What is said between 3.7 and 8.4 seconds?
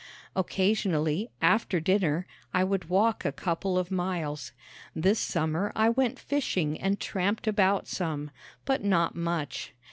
of miles. This summer I went fishing and tramped about some,